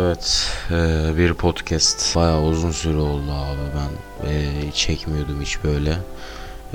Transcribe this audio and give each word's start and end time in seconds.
Evet, 0.00 0.52
eee, 0.70 1.16
bir 1.18 1.34
podcast. 1.34 2.16
Bayağı 2.16 2.42
uzun 2.42 2.70
süre 2.70 2.96
oldu 2.96 3.32
abi 3.32 3.60
ben 3.76 4.28
eee, 4.30 4.72
çekmiyordum 4.74 5.40
hiç 5.42 5.58
böyle. 5.64 5.90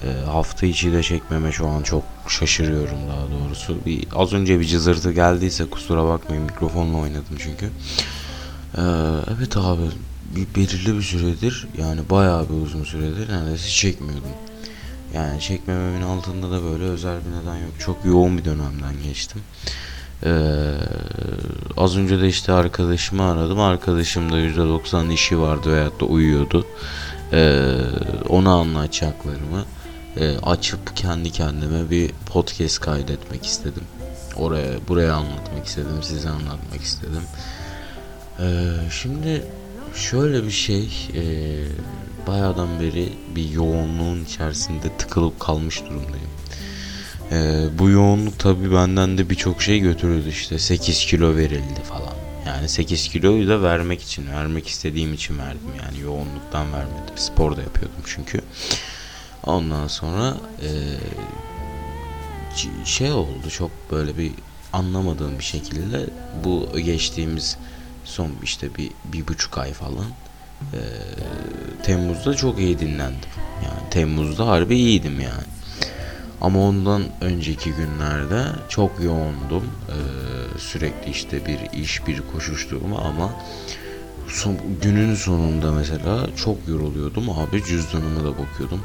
Eee, 0.04 0.09
hafta 0.25 0.66
içi 0.66 0.94
de 0.94 1.04
çekmeme 1.04 1.51
şu 1.51 1.67
an 1.67 1.83
çok 1.83 2.03
şaşırıyorum 2.27 2.98
daha 3.09 3.40
doğrusu. 3.40 3.77
Bir 3.85 4.08
az 4.16 4.33
önce 4.33 4.59
bir 4.59 4.66
cızırtı 4.66 5.11
geldiyse 5.11 5.66
kusura 5.66 6.06
bakmayın 6.06 6.43
mikrofonla 6.43 6.98
oynadım 6.98 7.38
çünkü. 7.40 7.69
Evet 9.38 9.57
abi 9.57 9.84
bir 10.36 10.48
belirli 10.62 10.98
bir 10.98 11.02
süredir 11.02 11.68
yani 11.78 12.02
bayağı 12.10 12.50
bir 12.50 12.66
uzun 12.66 12.84
süredir 12.84 13.30
neredeyse 13.30 13.70
çekmiyordum. 13.70 14.32
Yani 15.14 15.42
çekmememin 15.42 16.02
altında 16.02 16.52
da 16.52 16.64
böyle 16.64 16.84
özel 16.84 17.18
bir 17.20 17.42
neden 17.42 17.55
yok. 17.57 17.71
Çok 17.80 18.05
yoğun 18.05 18.38
bir 18.38 18.46
dönemden 18.46 19.04
geçtim. 19.04 19.42
Ee, 20.23 20.71
az 21.77 21.97
önce 21.97 22.21
de 22.21 22.27
işte 22.27 22.54
arkadaşımı 22.54 23.23
aradım. 23.23 23.59
Arkadaşım 23.59 24.32
da 24.32 24.39
%90 24.39 25.14
işi 25.14 25.39
vardı 25.39 25.71
veyahut 25.71 26.01
da 26.01 26.06
uyuyordu. 26.06 26.65
Ee, 27.33 27.75
ona 28.29 28.54
anlatacaklarımı 28.54 29.65
e, 30.18 30.37
açıp 30.37 30.97
kendi 30.97 31.32
kendime 31.32 31.89
bir 31.89 32.11
podcast 32.25 32.79
kaydetmek 32.79 33.45
istedim. 33.45 33.83
Oraya 34.35 34.87
buraya 34.87 35.13
anlatmak 35.13 35.65
istedim, 35.65 36.03
size 36.03 36.29
anlatmak 36.29 36.81
istedim. 36.81 37.23
Ee, 38.39 38.71
şimdi 38.91 39.43
şöyle 39.95 40.43
bir 40.43 40.51
şey, 40.51 41.09
e, 41.15 41.23
bayağıdan 42.27 42.79
beri 42.79 43.13
bir 43.35 43.49
yoğunluğun 43.49 44.25
içerisinde 44.25 44.97
tıkılıp 44.97 45.39
kalmış 45.39 45.81
durumdayım. 45.81 46.34
Ee, 47.31 47.65
bu 47.79 47.89
yoğunluk 47.89 48.39
tabii 48.39 48.73
benden 48.73 49.17
de 49.17 49.29
birçok 49.29 49.61
şey 49.61 49.79
götürüldü 49.79 50.29
işte 50.29 50.59
8 50.59 51.05
kilo 51.05 51.35
verildi 51.35 51.84
falan. 51.84 52.13
Yani 52.48 52.70
8 52.70 53.09
kiloyu 53.09 53.48
da 53.48 53.61
vermek 53.61 54.01
için, 54.01 54.27
vermek 54.31 54.67
istediğim 54.67 55.13
için 55.13 55.39
verdim 55.39 55.71
yani 55.84 55.99
yoğunluktan 55.99 56.73
vermedim. 56.73 57.15
Spor 57.15 57.57
da 57.57 57.62
yapıyordum 57.62 58.01
çünkü. 58.05 58.41
Ondan 59.43 59.87
sonra 59.87 60.37
e, 60.62 60.70
şey 62.85 63.12
oldu 63.12 63.49
çok 63.49 63.71
böyle 63.91 64.18
bir 64.18 64.31
anlamadığım 64.73 65.40
bir 65.40 65.44
şekilde 65.44 66.06
bu 66.44 66.70
geçtiğimiz 66.80 67.58
son 68.06 68.31
işte 68.44 68.76
bir, 68.76 68.92
bir 69.06 69.28
buçuk 69.28 69.58
ay 69.58 69.73
falan 69.73 70.06
e, 70.73 70.80
Temmuz'da 71.84 72.36
çok 72.36 72.59
iyi 72.59 72.80
dinlendim. 72.80 73.30
Yani 73.64 73.90
Temmuz'da 73.92 74.48
harbi 74.48 74.76
iyiydim 74.76 75.20
yani. 75.20 75.44
Ama 76.41 76.59
ondan 76.59 77.03
önceki 77.22 77.72
günlerde 77.72 78.44
çok 78.69 78.91
yoğundum. 79.03 79.64
Ee, 79.89 80.59
sürekli 80.59 81.11
işte 81.11 81.45
bir 81.45 81.80
iş, 81.80 82.08
bir 82.08 82.22
koşuşturma 82.33 83.00
ama 83.00 83.33
son, 84.28 84.58
günün 84.81 85.16
sonunda 85.16 85.72
mesela 85.72 86.28
çok 86.38 86.67
yoruluyordum. 86.67 87.30
Abi 87.30 87.63
cüzdanıma 87.63 88.23
da 88.23 88.31
bakıyordum. 88.31 88.81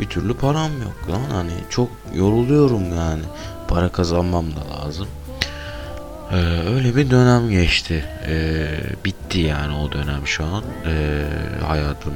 Bir 0.00 0.06
türlü 0.06 0.34
param 0.34 0.72
yok 0.82 1.10
lan. 1.10 1.20
Hani 1.30 1.52
çok 1.70 1.88
yoruluyorum 2.14 2.96
yani. 2.96 3.22
Para 3.68 3.88
kazanmam 3.88 4.46
da 4.56 4.60
lazım. 4.76 5.08
Ee, 6.32 6.36
öyle 6.74 6.96
bir 6.96 7.10
dönem 7.10 7.50
geçti. 7.50 8.04
Ee, 8.26 8.80
bitti 9.04 9.38
yani 9.38 9.76
o 9.76 9.92
dönem 9.92 10.26
şu 10.26 10.44
an. 10.44 10.64
Ee, 10.86 11.24
hayatım 11.66 12.14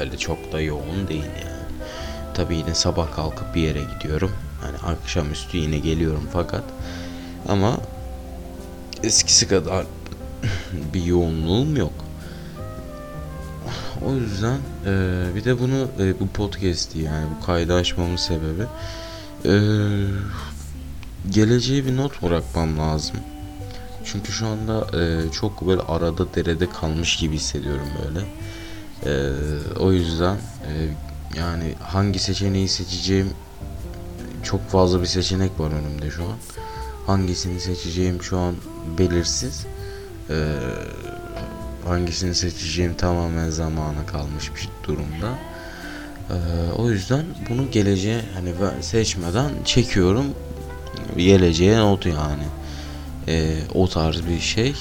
öyle 0.00 0.16
çok 0.16 0.52
da 0.52 0.60
yoğun 0.60 1.08
değil 1.08 1.24
yani. 1.24 1.45
Tabii 2.36 2.56
yine 2.56 2.74
sabah 2.74 3.12
kalkıp 3.16 3.54
bir 3.54 3.60
yere 3.60 3.82
gidiyorum. 3.82 4.32
Hani 4.60 4.94
akşamüstü 4.94 5.56
yine 5.56 5.78
geliyorum 5.78 6.28
fakat 6.32 6.64
ama 7.48 7.76
eskisi 9.02 9.48
kadar 9.48 9.86
bir 10.94 11.04
yoğunluğum 11.04 11.76
yok. 11.76 11.92
O 14.06 14.14
yüzden 14.14 14.58
e, 14.86 15.24
bir 15.34 15.44
de 15.44 15.60
bunu 15.60 15.88
e, 16.00 16.20
bu 16.20 16.28
podcast'i 16.28 16.98
yani 16.98 17.26
bu 17.36 17.46
kaydı 17.46 17.74
açmamın 17.74 18.16
sebebi 18.16 18.62
e, 19.44 19.54
geleceğe 21.30 21.84
bir 21.86 21.96
not 21.96 22.22
bırakmam 22.22 22.78
lazım. 22.78 23.16
Çünkü 24.04 24.32
şu 24.32 24.46
anda 24.46 25.00
e, 25.00 25.30
çok 25.32 25.66
böyle 25.66 25.82
arada 25.82 26.34
derede 26.34 26.70
kalmış 26.70 27.16
gibi 27.16 27.34
hissediyorum 27.34 27.88
böyle. 28.04 28.26
E, 29.04 29.12
o 29.78 29.92
yüzden 29.92 30.36
e, 30.36 30.72
yani 31.36 31.74
hangi 31.80 32.18
seçeneği 32.18 32.68
seçeceğim 32.68 33.30
çok 34.42 34.68
fazla 34.68 35.00
bir 35.00 35.06
seçenek 35.06 35.60
var 35.60 35.70
önümde 35.70 36.10
şu 36.10 36.22
an. 36.22 36.36
Hangisini 37.06 37.60
seçeceğim 37.60 38.22
şu 38.22 38.38
an 38.38 38.54
belirsiz. 38.98 39.66
Ee, 40.30 40.34
hangisini 41.84 42.34
seçeceğim 42.34 42.94
tamamen 42.94 43.50
zamana 43.50 44.06
kalmış 44.06 44.50
bir 44.54 44.68
durumda. 44.88 45.38
Ee, 46.30 46.32
o 46.76 46.90
yüzden 46.90 47.24
bunu 47.50 47.70
geleceğe 47.70 48.22
hani 48.34 48.52
seçmeden 48.82 49.50
çekiyorum. 49.64 50.26
Geleceğe 51.16 51.78
not 51.78 52.06
yani. 52.06 52.46
Ee, 53.28 53.56
o 53.74 53.88
tarz 53.88 54.26
bir 54.26 54.40
şey. 54.40 54.74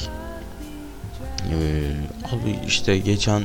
Ee, 1.52 1.92
abi 2.32 2.60
işte 2.68 2.98
geçen 2.98 3.44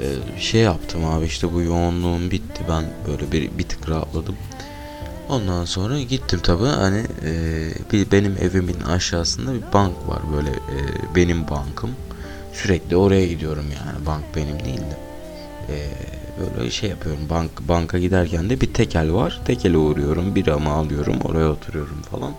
ee, 0.00 0.40
şey 0.40 0.60
yaptım 0.60 1.04
abi 1.04 1.26
işte 1.26 1.52
bu 1.52 1.62
yoğunluğum 1.62 2.30
bitti 2.30 2.62
ben 2.68 2.84
böyle 3.08 3.32
bir, 3.32 3.58
bir 3.58 3.68
tık 3.68 3.88
rahatladım. 3.88 4.36
Ondan 5.28 5.64
sonra 5.64 6.00
gittim 6.00 6.40
tabi 6.42 6.64
hani 6.64 7.02
e, 7.24 7.32
bir, 7.92 8.10
benim 8.10 8.36
evimin 8.40 8.80
aşağısında 8.80 9.54
bir 9.54 9.72
bank 9.72 10.08
var 10.08 10.20
böyle 10.36 10.50
e, 10.50 10.76
benim 11.14 11.48
bankım. 11.48 11.90
Sürekli 12.52 12.96
oraya 12.96 13.26
gidiyorum 13.26 13.64
yani 13.74 14.06
bank 14.06 14.24
benim 14.36 14.64
değil 14.64 14.80
de. 14.80 14.98
E, 15.68 15.76
böyle 16.40 16.70
şey 16.70 16.90
yapıyorum 16.90 17.28
bank 17.30 17.50
banka 17.68 17.98
giderken 17.98 18.50
de 18.50 18.60
bir 18.60 18.74
tekel 18.74 19.12
var. 19.12 19.40
Tekele 19.44 19.76
uğruyorum 19.76 20.34
biramı 20.34 20.70
alıyorum 20.70 21.16
oraya 21.24 21.48
oturuyorum 21.48 22.02
falan. 22.02 22.32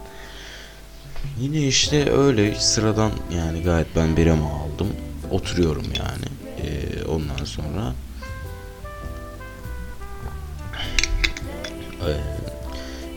Yine 1.40 1.68
işte 1.68 2.12
öyle 2.12 2.56
sıradan 2.56 3.12
yani 3.36 3.64
gayet 3.64 3.88
ben 3.96 4.18
biramı 4.18 4.46
aldım. 4.46 4.88
Oturuyorum 5.32 5.86
yani. 5.98 6.19
Ondan 7.20 7.46
sonra 7.46 7.94
ee, 12.08 12.18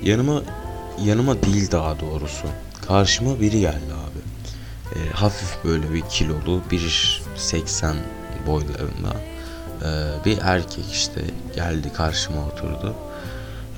yanıma 0.02 0.42
yanıma 1.04 1.42
değil 1.42 1.70
daha 1.70 2.00
doğrusu 2.00 2.46
karşıma 2.88 3.40
biri 3.40 3.60
geldi 3.60 3.92
abi. 3.92 4.22
Ee, 4.98 5.10
hafif 5.12 5.64
böyle 5.64 5.92
bir 5.92 6.00
kilolu 6.00 6.60
1.80 6.70 7.94
boylarında 8.46 9.16
ee, 9.82 10.24
bir 10.24 10.38
erkek 10.42 10.84
işte 10.92 11.20
geldi 11.54 11.92
karşıma 11.92 12.46
oturdu. 12.46 12.94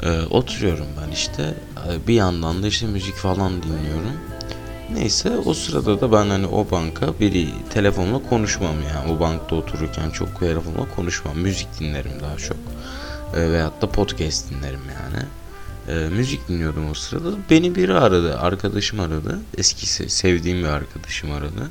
Ee, 0.03 0.21
oturuyorum 0.31 0.87
ben 1.03 1.13
işte 1.13 1.55
bir 2.07 2.15
yandan 2.15 2.63
da 2.63 2.67
işte 2.67 2.87
müzik 2.87 3.15
falan 3.15 3.63
dinliyorum. 3.63 4.21
Neyse 4.93 5.31
o 5.31 5.55
sırada 5.55 6.01
da 6.01 6.13
ben 6.13 6.29
hani 6.29 6.47
o 6.47 6.71
banka 6.71 7.21
biri 7.21 7.49
telefonla 7.71 8.29
konuşmam 8.29 8.77
yani. 8.95 9.13
O 9.13 9.21
bankta 9.21 9.57
otururken 9.57 10.11
çok 10.11 10.41
telefonla 10.41 10.89
konuşmam. 10.97 11.39
Müzik 11.39 11.81
dinlerim 11.81 12.13
daha 12.23 12.37
çok. 12.37 12.57
E, 13.35 13.51
veyahut 13.51 13.83
da 13.83 13.91
podcast 13.91 14.51
dinlerim 14.51 14.81
yani. 14.95 15.25
E, 15.89 16.09
müzik 16.09 16.49
dinliyordum 16.49 16.91
o 16.91 16.95
sırada. 16.95 17.31
Beni 17.51 17.75
biri 17.75 17.95
aradı 17.95 18.39
arkadaşım 18.39 19.01
aradı. 19.01 19.39
Eski 19.59 19.87
se- 19.87 20.09
sevdiğim 20.09 20.59
bir 20.59 20.69
arkadaşım 20.69 21.33
aradı. 21.33 21.71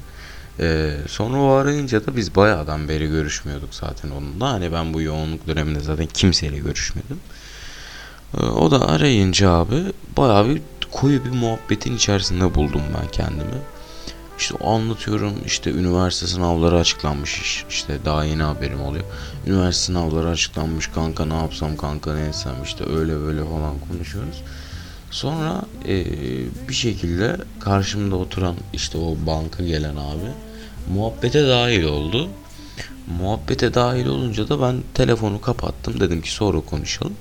E, 0.60 0.98
sonra 1.08 1.38
o 1.42 1.50
arayınca 1.50 2.06
da 2.06 2.16
biz 2.16 2.36
bayağıdan 2.36 2.90
beri 2.90 3.08
görüşmüyorduk 3.08 3.74
zaten 3.74 4.10
onunla. 4.10 4.50
Hani 4.50 4.72
ben 4.74 4.94
bu 4.94 5.02
yoğunluk 5.02 5.48
döneminde 5.48 5.80
zaten 5.80 6.06
kimseyle 6.06 6.58
görüşmedim 6.58 7.20
o 8.42 8.72
da 8.72 8.88
arayınca 8.88 9.52
abi 9.52 9.84
bayağı 10.18 10.50
bir 10.50 10.62
koyu 10.92 11.26
bir 11.26 11.30
muhabbetin 11.30 11.96
içerisinde 11.96 12.56
buldum 12.56 12.82
ben 13.02 13.08
kendimi. 13.12 13.62
İşte 14.40 14.56
anlatıyorum 14.66 15.34
işte 15.46 15.72
üniversite 15.72 16.28
sınavları 16.28 16.80
açıklanmış 16.80 17.42
iş- 17.42 17.66
işte 17.70 17.98
daha 18.06 18.24
yeni 18.24 18.44
haberim 18.44 18.82
oluyor. 18.82 19.04
Üniversite 19.48 19.86
sınavları 19.86 20.30
açıklanmış 20.30 20.88
kanka 20.88 21.26
ne 21.26 21.34
yapsam 21.34 21.78
kanka 21.78 22.14
ne 22.16 22.22
etsem 22.26 22.54
işte 22.64 22.84
öyle 22.96 23.20
böyle 23.20 23.44
falan 23.46 23.74
konuşuyoruz. 23.92 24.42
Sonra 25.12 25.62
eee, 25.86 26.06
bir 26.70 26.74
şekilde 26.74 27.38
karşımda 27.60 28.16
oturan 28.16 28.56
işte 28.74 28.98
o 28.98 29.16
banka 29.28 29.64
gelen 29.64 29.96
abi 29.96 30.32
muhabbete 30.94 31.48
dahil 31.48 31.84
oldu. 31.84 32.30
Muhabbete 33.20 33.74
dahil 33.74 34.06
olunca 34.06 34.50
da 34.50 34.62
ben 34.62 34.76
telefonu 34.94 35.42
kapattım 35.42 36.00
dedim 36.00 36.22
ki 36.22 36.32
sonra 36.32 36.60
konuşalım. 36.62 37.14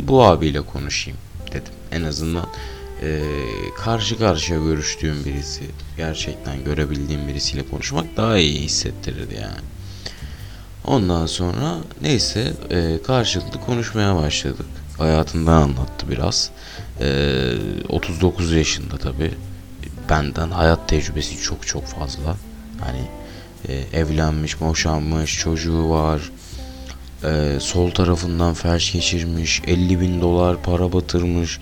Bu 0.00 0.24
abiyle 0.24 0.60
konuşayım 0.60 1.18
dedim. 1.52 1.72
En 1.92 2.02
azından 2.02 2.46
e, 3.02 3.22
karşı 3.76 4.18
karşıya 4.18 4.58
görüştüğüm 4.58 5.24
birisi 5.24 5.62
gerçekten 5.96 6.64
görebildiğim 6.64 7.28
birisiyle 7.28 7.68
konuşmak 7.68 8.16
daha 8.16 8.38
iyi 8.38 8.60
hissettirirdi 8.60 9.34
yani. 9.34 9.66
Ondan 10.84 11.26
sonra 11.26 11.78
neyse 12.02 12.52
e, 12.70 13.02
karşılıklı 13.02 13.60
konuşmaya 13.60 14.16
başladık. 14.16 14.66
Hayatından 14.98 15.62
anlattı 15.62 16.10
biraz. 16.10 16.50
E, 17.00 17.52
39 17.88 18.52
yaşında 18.52 18.98
tabi. 18.98 19.34
benden 20.10 20.50
hayat 20.50 20.88
tecrübesi 20.88 21.42
çok 21.42 21.66
çok 21.66 21.86
fazla. 21.86 22.36
Hani 22.80 23.08
e, 23.68 23.98
evlenmiş, 24.00 24.60
boşanmış, 24.60 25.38
çocuğu 25.38 25.90
var. 25.90 26.30
E, 27.24 27.58
sol 27.60 27.90
tarafından 27.90 28.54
felç 28.54 28.92
geçirmiş, 28.92 29.62
50 29.66 30.00
bin 30.00 30.20
dolar 30.20 30.62
para 30.62 30.92
batırmış. 30.92 31.58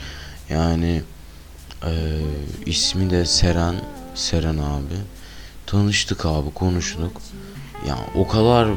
Yani 0.50 1.02
e, 1.84 1.92
ismi 2.66 3.10
de 3.10 3.24
Seren, 3.26 3.74
Seren 4.14 4.58
abi. 4.58 4.96
Tanıştık 5.66 6.26
abi, 6.26 6.50
konuştuk. 6.50 7.22
Ya 7.88 7.98
o 8.14 8.28
kadar 8.28 8.68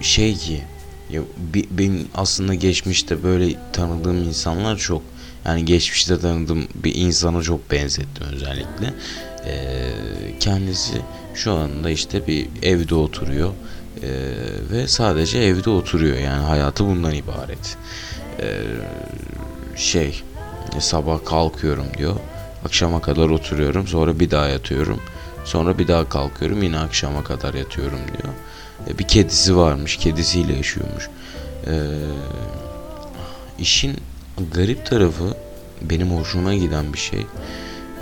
şey 0.00 0.34
ki 0.34 0.62
ya 1.10 1.22
benim 1.70 2.08
aslında 2.14 2.54
geçmişte 2.54 3.22
böyle 3.22 3.56
tanıdığım 3.72 4.22
insanlar 4.22 4.76
çok. 4.76 5.02
Yani 5.44 5.64
geçmişte 5.64 6.20
tanıdığım 6.20 6.68
bir 6.74 6.94
insana 6.94 7.42
çok 7.42 7.70
benzettim 7.70 8.26
özellikle. 8.32 8.94
Ee, 9.46 9.92
kendisi 10.40 11.00
şu 11.34 11.52
anda 11.52 11.90
işte 11.90 12.26
bir 12.26 12.48
evde 12.62 12.94
oturuyor 12.94 13.52
Ee, 14.02 14.08
ve 14.70 14.88
sadece 14.88 15.38
evde 15.38 15.70
oturuyor 15.70 16.16
yani 16.16 16.44
hayatı 16.44 16.86
bundan 16.86 17.14
ibaret. 17.14 17.76
Ee, 18.40 18.62
şey 19.76 20.22
sabah 20.80 21.24
kalkıyorum 21.24 21.86
diyor. 21.98 22.16
Akşama 22.64 23.00
kadar 23.00 23.28
oturuyorum 23.28 23.86
sonra 23.86 24.20
bir 24.20 24.30
daha 24.30 24.48
yatıyorum. 24.48 25.00
Sonra 25.44 25.78
bir 25.78 25.88
daha 25.88 26.08
kalkıyorum 26.08 26.62
yine 26.62 26.78
akşama 26.78 27.24
kadar 27.24 27.54
yatıyorum 27.54 27.98
diyor. 27.98 28.34
E, 28.88 28.98
bir 28.98 29.08
kedisi 29.08 29.56
varmış 29.56 29.96
kedisiyle 29.96 30.56
yaşıyormuş. 30.56 31.08
Ee, 31.66 31.72
işin 33.58 33.96
garip 34.54 34.86
tarafı 34.86 35.34
benim 35.82 36.10
hoşuma 36.10 36.54
giden 36.54 36.92
bir 36.92 36.98
şey. 36.98 37.26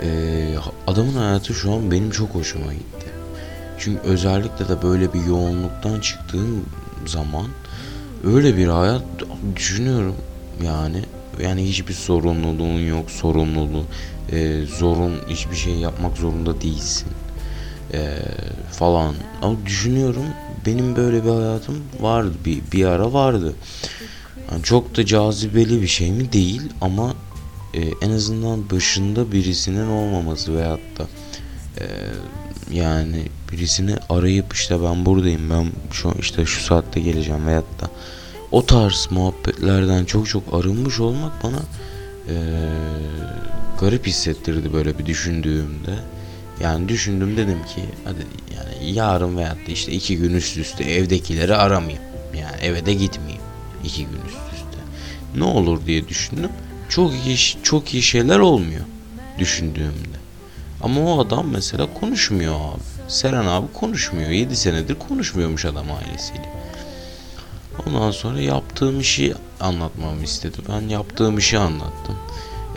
Ee, 0.03 0.55
adamın 0.87 1.13
hayatı 1.13 1.53
şu 1.53 1.73
an 1.73 1.91
benim 1.91 2.11
çok 2.11 2.29
hoşuma 2.35 2.73
gitti. 2.73 3.14
Çünkü 3.79 3.99
özellikle 3.99 4.67
de 4.67 4.81
böyle 4.81 5.13
bir 5.13 5.25
yoğunluktan 5.25 5.99
çıktığım 5.99 6.65
zaman 7.05 7.45
öyle 8.23 8.57
bir 8.57 8.67
hayat 8.67 9.03
düşünüyorum 9.55 10.15
yani. 10.63 11.01
Yani 11.43 11.63
hiçbir 11.69 11.93
sorumluluğun 11.93 12.79
yok 12.79 13.11
sorumluluğu 13.11 13.83
e, 14.31 14.65
zorun 14.65 15.15
hiçbir 15.29 15.55
şey 15.55 15.73
yapmak 15.73 16.17
zorunda 16.17 16.61
değilsin 16.61 17.07
e, 17.93 18.17
falan. 18.71 19.15
Ama 19.41 19.57
düşünüyorum 19.65 20.25
benim 20.65 20.95
böyle 20.95 21.25
bir 21.25 21.29
hayatım 21.29 21.83
vardı 22.01 22.33
bir, 22.45 22.61
bir 22.71 22.85
ara 22.85 23.13
vardı. 23.13 23.55
Yani 24.51 24.63
çok 24.63 24.97
da 24.97 25.05
cazibeli 25.05 25.81
bir 25.81 25.87
şey 25.87 26.11
mi 26.11 26.33
değil 26.33 26.61
ama 26.81 27.13
e, 27.73 27.81
en 28.01 28.11
azından 28.11 28.69
başında 28.69 29.31
birisinin 29.31 29.87
olmaması 29.87 30.55
veyahut 30.55 30.99
da 30.99 31.07
e, 31.79 31.85
yani 32.71 33.27
birisini 33.51 33.95
arayıp 34.09 34.53
işte 34.53 34.83
ben 34.83 35.05
buradayım 35.05 35.49
ben 35.49 35.67
şu 35.91 36.13
işte 36.19 36.45
şu 36.45 36.63
saatte 36.63 36.99
geleceğim 36.99 37.47
veyahut 37.47 37.81
da 37.81 37.89
o 38.51 38.65
tarz 38.65 39.07
muhabbetlerden 39.11 40.05
çok 40.05 40.29
çok 40.29 40.53
arınmış 40.53 40.99
olmak 40.99 41.43
bana 41.43 41.59
e, 42.29 42.35
garip 43.79 44.07
hissettirdi 44.07 44.73
böyle 44.73 44.99
bir 44.99 45.05
düşündüğümde. 45.05 45.95
Yani 46.61 46.89
düşündüm 46.89 47.37
dedim 47.37 47.59
ki 47.75 47.81
hadi 48.03 48.27
yani 48.55 48.91
yarın 48.91 49.37
veyahut 49.37 49.67
da 49.67 49.71
işte 49.71 49.91
iki 49.91 50.17
gün 50.17 50.33
üst 50.33 50.57
üste 50.57 50.83
evdekileri 50.83 51.55
aramayayım. 51.55 52.03
Yani 52.37 52.55
eve 52.61 52.85
de 52.85 52.93
gitmeyeyim 52.93 53.41
iki 53.83 54.05
gün 54.05 54.19
üst 54.27 54.53
üste. 54.53 54.79
Ne 55.35 55.43
olur 55.43 55.85
diye 55.85 56.07
düşündüm. 56.07 56.49
Çok 56.89 57.13
iyi 57.25 57.37
çok 57.63 57.93
iyi 57.93 58.03
şeyler 58.03 58.39
olmuyor 58.39 58.85
düşündüğümde. 59.39 60.24
Ama 60.81 61.01
o 61.01 61.19
adam 61.19 61.47
mesela 61.51 61.93
konuşmuyor 61.93 62.55
abi. 62.55 62.81
Seren 63.07 63.45
abi 63.45 63.67
konuşmuyor. 63.73 64.29
7 64.29 64.55
senedir 64.55 64.95
konuşmuyormuş 64.95 65.65
adam 65.65 65.85
ailesiyle. 65.91 66.49
Ondan 67.87 68.11
sonra 68.11 68.39
yaptığım 68.39 68.99
işi 68.99 69.33
anlatmamı 69.59 70.23
istedi. 70.23 70.57
Ben 70.69 70.89
yaptığım 70.89 71.37
işi 71.37 71.57
anlattım. 71.57 72.15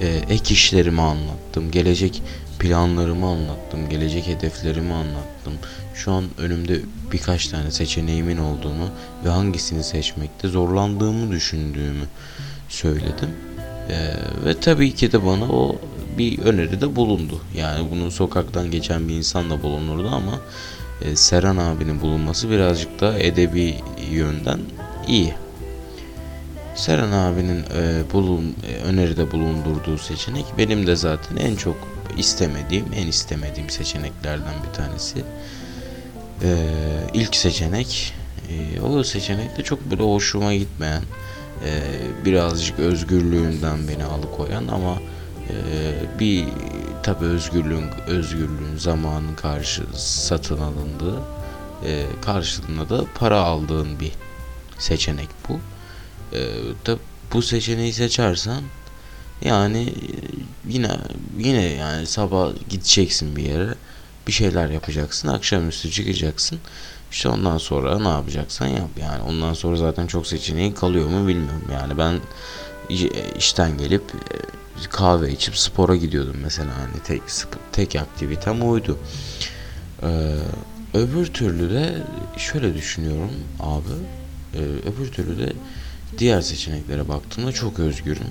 Ee, 0.01 0.21
ek 0.29 0.55
işlerimi 0.55 1.03
anlattım. 1.03 1.71
Gelecek 1.71 2.23
planlarımı 2.59 3.27
anlattım. 3.27 3.89
Gelecek 3.89 4.27
hedeflerimi 4.27 4.93
anlattım. 4.93 5.53
Şu 5.95 6.13
an 6.13 6.25
önümde 6.39 6.81
birkaç 7.13 7.49
tane 7.49 7.71
seçeneğimin 7.71 8.39
olduğunu 8.39 8.89
ve 9.25 9.29
hangisini 9.29 9.85
seçmekte 9.85 10.49
zorlandığımı 10.49 11.31
düşündüğümü 11.31 12.05
söyledim. 12.69 13.31
Ee, 13.91 14.15
ve 14.45 14.61
tabii 14.61 14.95
ki 14.95 15.13
de 15.13 15.27
bana 15.27 15.45
o 15.45 15.77
bir 16.19 16.39
öneride 16.39 16.97
bulundu. 16.97 17.41
Yani 17.57 17.91
bunun 17.91 18.11
sokaktan 18.11 18.71
geçen 18.71 19.09
bir 19.09 19.15
insanla 19.15 19.63
bulunurdu 19.63 20.09
ama 20.09 20.41
e, 21.03 21.17
Seren 21.17 21.57
abinin 21.57 22.01
bulunması 22.01 22.51
birazcık 22.51 23.01
da 23.01 23.19
edebi 23.19 23.75
yönden 24.11 24.61
iyi. 25.09 25.35
Seren 26.75 27.13
abinin 27.13 27.59
e, 27.59 28.03
bulun, 28.13 28.57
e, 28.69 28.83
öneride 28.85 29.33
bulundurduğu 29.33 29.99
seçenek 29.99 30.45
benim 30.59 30.87
de 30.87 30.97
zaten 30.97 31.37
en 31.37 31.57
çok 31.57 31.77
istemediğim, 32.19 32.87
en 32.97 33.07
istemediğim 33.07 33.71
seçeneklerden 33.71 34.55
bir 34.69 34.75
tanesi. 34.75 35.25
E, 36.43 36.57
ilk 37.15 37.37
seçenek, 37.37 38.15
e, 38.51 38.81
o 38.81 39.03
seçenek 39.03 39.59
de 39.59 39.63
çok 39.63 39.91
böyle 39.91 40.03
hoşuma 40.03 40.55
gitmeyen, 40.55 41.03
e, 41.65 41.71
birazcık 42.25 42.79
özgürlüğünden 42.79 43.89
beni 43.89 44.05
alıkoyan 44.05 44.69
ama 44.69 44.99
e, 45.51 46.19
bir 46.19 46.45
tabi 47.03 47.25
özgürlüğün 47.25 47.91
özgürlüğün 48.07 48.77
zamanın 48.77 49.35
karşı 49.35 49.83
satın 49.95 50.59
alındığı 50.59 51.23
e, 51.85 52.07
karşılığında 52.25 52.89
da 52.89 53.05
para 53.15 53.41
aldığın 53.41 54.01
bir 54.01 54.13
seçenek 54.79 55.29
bu. 55.49 55.61
E, 56.37 56.41
tabi 56.85 56.99
bu 57.33 57.43
seçeneği 57.43 57.93
seçersen 57.93 58.63
yani 59.43 59.95
yine 60.69 60.99
yine 61.39 61.65
yani 61.65 62.07
sabah 62.07 62.51
gideceksin 62.69 63.37
bir 63.37 63.43
yere 63.43 63.75
bir 64.27 64.33
şeyler 64.33 64.69
yapacaksın 64.69 65.29
akşamüstü 65.29 65.91
çıkacaksın. 65.91 66.59
İşte 67.11 67.29
ondan 67.29 67.59
sonra 67.59 67.99
ne 67.99 68.09
yapacaksan 68.09 68.67
yap. 68.67 68.91
Yani 69.01 69.23
ondan 69.23 69.55
sonra 69.55 69.77
zaten 69.77 70.07
çok 70.07 70.27
seçeneğin 70.27 70.73
kalıyor 70.73 71.09
mu 71.09 71.29
bilmiyorum. 71.29 71.65
Yani 71.73 71.99
ben 71.99 72.21
işten 73.39 73.79
gelip 73.79 74.03
kahve 74.91 75.33
içip 75.33 75.57
spora 75.57 75.97
gidiyordum 75.97 76.37
mesela 76.43 76.71
hani 76.79 77.03
tek 77.05 77.23
tek 77.73 77.97
aktivitem 77.97 78.63
oydu. 78.63 78.99
Ee, 80.03 80.35
öbür 80.95 81.27
türlü 81.27 81.75
de 81.75 82.03
şöyle 82.37 82.75
düşünüyorum 82.75 83.31
abi. 83.61 83.93
Ee, 84.55 84.59
öbür 84.63 85.13
türlü 85.13 85.39
de 85.39 85.53
diğer 86.19 86.41
seçeneklere 86.41 87.09
baktığımda 87.09 87.53
çok 87.53 87.79
özgürüm. 87.79 88.27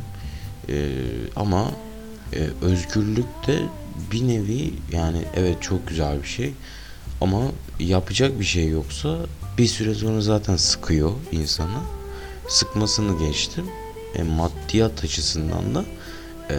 Ee, 0.69 0.95
ama 1.35 1.71
e, 2.33 2.47
özgürlük 2.61 3.47
de 3.47 3.59
bir 4.11 4.27
nevi 4.27 4.73
yani 4.91 5.21
evet 5.35 5.61
çok 5.61 5.87
güzel 5.87 6.23
bir 6.23 6.27
şey 6.27 6.53
ama 7.21 7.41
yapacak 7.79 8.39
bir 8.39 8.45
şey 8.45 8.69
yoksa 8.69 9.17
bir 9.57 9.67
süre 9.67 9.95
sonra 9.95 10.21
zaten 10.21 10.55
sıkıyor 10.55 11.11
insanı. 11.31 11.79
Sıkmasını 12.47 13.27
geçtim. 13.27 13.65
E, 14.15 14.23
maddiyat 14.23 15.03
açısından 15.03 15.75
da 15.75 15.85
e, 16.49 16.55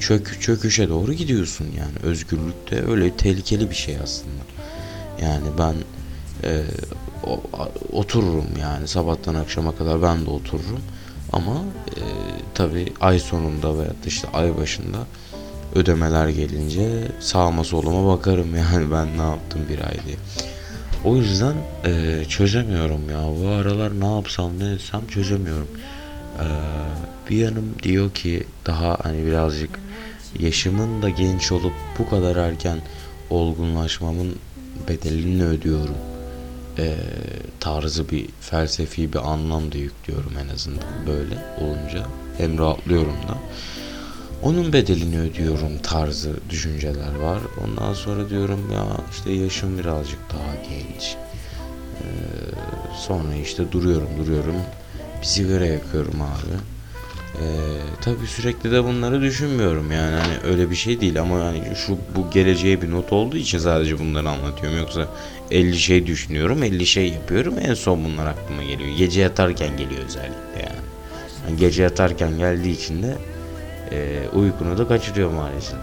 çök 0.00 0.40
çöküşe 0.42 0.88
doğru 0.88 1.12
gidiyorsun 1.12 1.64
yani. 1.64 1.92
Özgürlük 2.02 2.70
de 2.70 2.82
öyle 2.90 3.16
tehlikeli 3.16 3.70
bir 3.70 3.74
şey 3.74 3.96
aslında. 4.02 4.42
Yani 5.22 5.46
ben 5.58 5.74
e, 6.48 6.64
otururum 7.92 8.48
yani. 8.60 8.88
Sabahtan 8.88 9.34
akşama 9.34 9.76
kadar 9.76 10.02
ben 10.02 10.26
de 10.26 10.30
otururum. 10.30 10.80
Ama 11.32 11.54
e, 11.96 12.02
tabi 12.54 12.92
ay 13.00 13.18
sonunda 13.18 13.78
veya 13.78 13.92
işte 14.06 14.28
ay 14.32 14.56
başında 14.56 14.98
ödemeler 15.74 16.28
gelince 16.28 17.08
sağıma 17.20 17.64
soluma 17.64 18.16
bakarım 18.16 18.56
yani 18.56 18.90
ben 18.90 19.18
ne 19.18 19.22
yaptım 19.22 19.60
bir 19.68 19.78
ay 19.78 19.94
diye. 20.06 20.16
O 21.04 21.16
yüzden 21.16 21.54
e, 21.84 22.24
çözemiyorum 22.28 23.10
ya. 23.10 23.22
Bu 23.42 23.48
aralar 23.48 24.00
ne 24.00 24.14
yapsam 24.14 24.58
ne 24.58 24.72
etsem 24.72 25.06
çözemiyorum. 25.06 25.68
Ee, 26.38 27.30
bir 27.30 27.36
yanım 27.36 27.74
diyor 27.82 28.10
ki 28.10 28.46
daha 28.66 28.98
hani 29.02 29.26
birazcık 29.26 29.70
yaşımın 30.38 31.02
da 31.02 31.08
genç 31.08 31.52
olup 31.52 31.72
bu 31.98 32.10
kadar 32.10 32.36
erken 32.36 32.78
olgunlaşmamın 33.30 34.36
bedelini 34.88 35.44
ödüyorum. 35.44 35.96
Ee, 36.78 36.96
tarzı 37.60 38.10
bir 38.10 38.26
felsefi 38.40 39.12
bir 39.12 39.32
anlam 39.32 39.72
da 39.72 39.78
yüklüyorum 39.78 40.32
en 40.44 40.54
azından 40.54 41.06
böyle 41.06 41.38
olunca 41.60 42.06
hem 42.38 42.58
rahatlıyorum 42.58 43.16
da. 43.28 43.38
Onun 44.42 44.72
bedelini 44.72 45.20
ödüyorum 45.20 45.78
tarzı 45.82 46.36
düşünceler 46.50 47.14
var. 47.14 47.38
Ondan 47.64 47.94
sonra 47.94 48.30
diyorum 48.30 48.72
ya 48.72 48.86
işte 49.10 49.32
yaşım 49.32 49.78
birazcık 49.78 50.18
daha 50.32 50.54
genç. 50.54 51.16
Ee, 52.00 52.06
sonra 52.98 53.34
işte 53.34 53.72
duruyorum 53.72 54.08
duruyorum 54.18 54.56
bir 55.20 55.26
sigara 55.26 55.66
yakıyorum 55.66 56.22
abi. 56.22 56.54
Ee, 57.34 57.42
tabii 58.00 58.26
sürekli 58.26 58.72
de 58.72 58.84
bunları 58.84 59.20
düşünmüyorum 59.20 59.92
yani 59.92 60.16
hani 60.16 60.34
öyle 60.44 60.70
bir 60.70 60.76
şey 60.76 61.00
değil 61.00 61.20
ama 61.20 61.40
hani 61.40 61.62
şu 61.86 61.98
bu 62.16 62.30
geleceğe 62.30 62.82
bir 62.82 62.90
not 62.90 63.12
olduğu 63.12 63.36
için 63.36 63.58
sadece 63.58 63.98
bunları 63.98 64.28
anlatıyorum 64.28 64.78
yoksa 64.78 65.08
50 65.50 65.78
şey 65.78 66.06
düşünüyorum 66.06 66.62
50 66.62 66.86
şey 66.86 67.08
yapıyorum 67.08 67.54
en 67.60 67.74
son 67.74 68.04
bunlar 68.04 68.26
aklıma 68.26 68.62
geliyor 68.62 68.96
gece 68.98 69.20
yatarken 69.20 69.76
geliyor 69.76 70.02
özellikle 70.06 70.60
yani, 70.60 70.80
yani 71.48 71.58
gece 71.58 71.82
yatarken 71.82 72.38
geldiği 72.38 72.72
için 72.72 73.02
de 73.02 73.18
e, 73.92 74.28
uykunu 74.32 74.78
da 74.78 74.88
kaçırıyor 74.88 75.30
maalesef. 75.30 75.78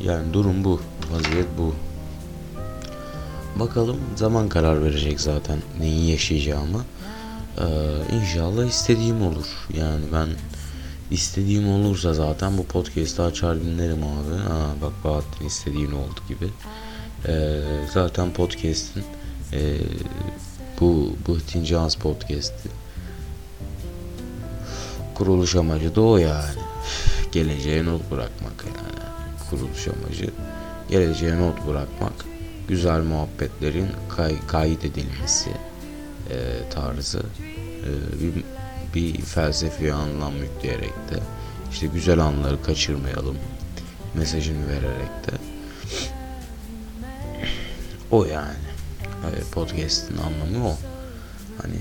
Yani 0.00 0.32
durum 0.32 0.64
bu. 0.64 0.80
Vaziyet 1.12 1.46
bu. 1.58 1.74
Bakalım 3.56 4.00
zaman 4.16 4.48
karar 4.48 4.84
verecek 4.84 5.20
zaten 5.20 5.58
neyi 5.80 6.10
yaşayacağımı. 6.10 6.84
Ee, 7.58 7.64
inşallah 8.16 8.64
istediğim 8.64 9.22
olur. 9.22 9.46
Yani 9.76 10.04
ben 10.12 10.28
istediğim 11.10 11.68
olursa 11.70 12.14
zaten 12.14 12.58
bu 12.58 12.66
podcast'ı 12.66 13.22
açar 13.22 13.60
dinlerim 13.60 14.02
abi. 14.02 14.36
Ha, 14.48 14.66
bak 14.82 14.92
Bahattin 15.04 15.46
istediğin 15.46 15.92
oldu 15.92 16.20
gibi. 16.28 16.48
Ee, 17.28 17.60
zaten 17.92 18.32
podcast'in 18.32 19.04
e, 19.52 19.78
bu 20.80 21.12
Bıhtin 21.28 21.64
Cans 21.64 21.94
podcast'i 21.94 22.68
kuruluş 25.14 25.56
amacı 25.56 25.94
da 25.94 26.00
o 26.00 26.16
yani. 26.16 26.60
Geleceğe 27.32 27.84
not 27.84 28.10
bırakmak 28.10 28.64
yani. 28.66 29.04
Kuruluş 29.50 29.88
amacı 29.88 30.30
geleceğe 30.90 31.38
not 31.38 31.66
bırakmak 31.66 32.33
güzel 32.68 33.00
muhabbetlerin 33.00 33.88
kay 34.16 34.46
kaydedilmesi 34.46 35.50
e, 36.30 36.68
tarzı 36.70 37.22
e, 37.84 37.90
bir, 38.20 38.44
bir 38.94 39.20
felsefi 39.22 39.92
anlam 39.92 40.36
yükleyerek 40.36 40.94
de 41.10 41.18
işte 41.72 41.86
güzel 41.86 42.18
anları 42.18 42.62
kaçırmayalım 42.62 43.36
mesajını 44.14 44.68
vererek 44.68 45.26
de 45.26 45.32
o 48.10 48.24
yani. 48.24 48.54
Podcast'in 49.52 50.16
anlamı 50.16 50.68
o. 50.68 50.76
Hani 51.62 51.74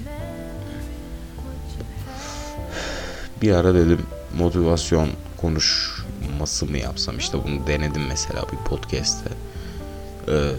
bir 3.42 3.52
ara 3.52 3.76
dedim 3.76 4.02
motivasyon 4.38 5.10
konuşması 5.38 6.66
mı 6.66 6.78
yapsam? 6.78 7.18
İşte 7.18 7.38
bunu 7.44 7.68
denedim 7.68 8.08
mesela 8.08 8.42
bir 8.52 8.58
podcast'te 8.70 9.30
ee, 10.28 10.52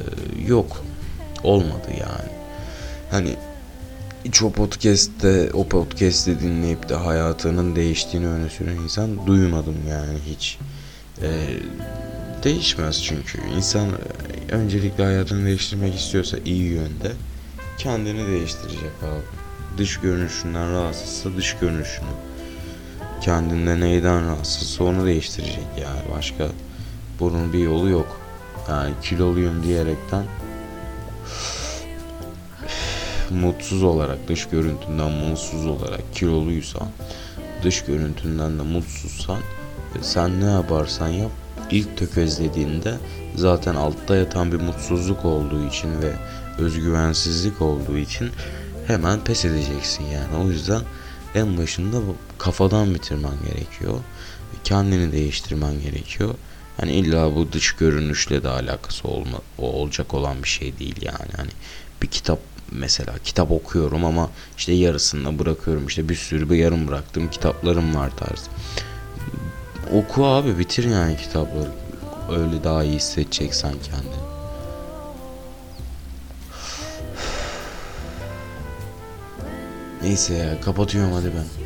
yok. 0.46 0.84
Olmadı 1.42 1.88
yani. 2.00 2.30
Hani 3.10 3.36
o 4.42 4.50
podcast'te 4.50 5.50
o 5.52 5.68
podcast'i 5.68 6.40
dinleyip 6.40 6.88
de 6.88 6.94
hayatının 6.94 7.76
değiştiğini 7.76 8.26
öne 8.26 8.48
süren 8.48 8.76
insan 8.76 9.26
duymadım 9.26 9.76
yani 9.88 10.18
hiç. 10.26 10.58
Ee, 11.22 11.28
değişmez 12.44 13.02
çünkü. 13.02 13.38
İnsan 13.56 13.88
öncelikle 14.50 15.04
hayatını 15.04 15.46
değiştirmek 15.46 15.94
istiyorsa 15.94 16.36
iyi 16.44 16.64
yönde 16.64 17.12
kendini 17.78 18.26
değiştirecek 18.26 18.90
abi. 19.02 19.78
Dış 19.78 20.00
görünüşünden 20.00 20.72
rahatsızsa 20.72 21.36
dış 21.36 21.56
görünüşünü. 21.60 22.06
Kendinde 23.20 23.80
neyden 23.80 24.26
rahatsızsa 24.26 24.84
onu 24.84 25.06
değiştirecek 25.06 25.66
yani. 25.82 26.00
Başka 26.16 26.48
bunun 27.20 27.52
bir 27.52 27.58
yolu 27.58 27.88
yok 27.88 28.23
yani 28.68 28.94
kiloluyum 29.02 29.62
diyerekten 29.62 30.24
mutsuz 33.30 33.82
olarak 33.82 34.28
dış 34.28 34.48
görüntünden 34.48 35.10
mutsuz 35.10 35.66
olarak 35.66 36.14
kiloluysan 36.14 36.88
dış 37.62 37.84
görüntünden 37.84 38.58
de 38.58 38.62
mutsuzsan 38.62 39.38
sen 40.02 40.40
ne 40.40 40.50
yaparsan 40.50 41.08
yap 41.08 41.30
ilk 41.70 41.96
tökezlediğinde 41.96 42.94
zaten 43.36 43.74
altta 43.74 44.16
yatan 44.16 44.52
bir 44.52 44.60
mutsuzluk 44.60 45.24
olduğu 45.24 45.68
için 45.68 46.02
ve 46.02 46.12
özgüvensizlik 46.58 47.62
olduğu 47.62 47.98
için 47.98 48.30
hemen 48.86 49.20
pes 49.20 49.44
edeceksin 49.44 50.04
yani. 50.04 50.44
O 50.44 50.50
yüzden 50.50 50.80
en 51.34 51.58
başında 51.58 51.96
kafadan 52.38 52.94
bitirmen 52.94 53.34
gerekiyor. 53.46 53.98
Kendini 54.64 55.12
değiştirmen 55.12 55.80
gerekiyor 55.82 56.34
Hani 56.76 56.92
illa 56.92 57.34
bu 57.36 57.52
dış 57.52 57.72
görünüşle 57.72 58.42
de 58.42 58.48
alakası 58.48 59.08
olma, 59.08 59.38
olacak 59.58 60.14
olan 60.14 60.42
bir 60.42 60.48
şey 60.48 60.78
değil 60.78 60.96
yani. 61.02 61.32
Hani 61.36 61.50
bir 62.02 62.06
kitap 62.06 62.38
mesela 62.72 63.14
kitap 63.24 63.50
okuyorum 63.50 64.04
ama 64.04 64.30
işte 64.56 64.72
yarısını 64.72 65.38
bırakıyorum. 65.38 65.86
işte 65.86 66.08
bir 66.08 66.14
sürü 66.14 66.50
bir 66.50 66.56
yarım 66.56 66.88
bıraktığım 66.88 67.30
kitaplarım 67.30 67.94
var 67.94 68.10
tarzı. 68.16 68.50
Oku 69.92 70.24
abi 70.24 70.58
bitir 70.58 70.84
yani 70.84 71.16
kitapları. 71.16 71.70
Öyle 72.30 72.64
daha 72.64 72.84
iyi 72.84 72.96
hissedeceksen 72.96 73.72
kendini. 73.72 74.24
Neyse 80.02 80.34
ya 80.34 80.60
kapatıyorum 80.60 81.12
hadi 81.12 81.26
ben. 81.26 81.63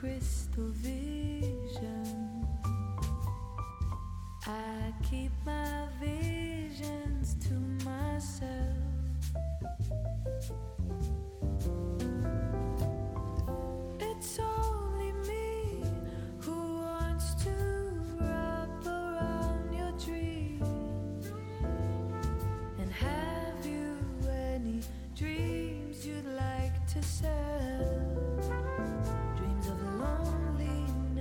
Crystal 0.00 0.68
vision. 0.74 2.46
I 4.46 4.92
keep 5.02 5.32